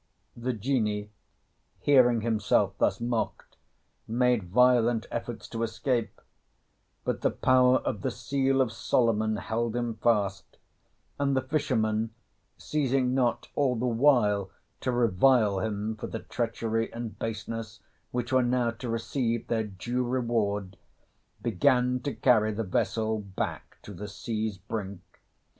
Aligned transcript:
The 0.35 0.53
Genie, 0.53 1.11
hearing 1.79 2.21
himself 2.21 2.75
thus 2.79 2.99
mocked, 2.99 3.55
made 4.07 4.45
violent 4.45 5.05
efforts 5.11 5.47
to 5.49 5.61
escape; 5.61 6.19
but 7.03 7.21
the 7.21 7.29
power 7.29 7.77
of 7.81 8.01
the 8.01 8.09
seal 8.09 8.61
of 8.61 8.71
Solomon 8.71 9.35
held 9.35 9.75
him 9.75 9.93
fast, 9.93 10.57
and 11.19 11.37
the 11.37 11.41
fisherman, 11.43 12.15
ceasing 12.57 13.13
not 13.13 13.49
all 13.53 13.75
the 13.75 13.85
while 13.85 14.49
to 14.79 14.91
revile 14.91 15.59
him 15.59 15.95
for 15.95 16.07
the 16.07 16.17
treachery 16.21 16.91
and 16.91 17.19
baseness 17.19 17.79
which 18.09 18.33
were 18.33 18.41
now 18.41 18.71
to 18.71 18.89
receive 18.89 19.47
their 19.49 19.65
due 19.65 20.03
reward, 20.03 20.77
began 21.43 21.99
to 21.99 22.15
carry 22.15 22.51
the 22.51 22.63
vessel 22.63 23.19
back 23.19 23.77
to 23.83 23.93
the 23.93 24.07
sea's 24.07 24.57
brink. 24.57 25.21